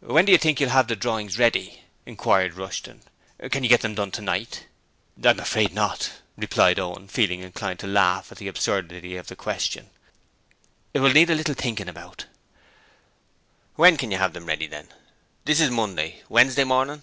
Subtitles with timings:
[0.00, 3.02] 'When do you think you'll have the drawings ready?' inquired Rushton.
[3.50, 4.64] 'Can you get them done tonight?'
[5.22, 9.90] 'I'm afraid not,' replied Owen, feeling inclined to laugh at the absurdity of the question.
[10.94, 12.24] 'It will need a little thinking about.'
[13.74, 14.88] 'When can you have them ready then?
[15.44, 16.22] This is Monday.
[16.30, 17.02] Wednesday morning?'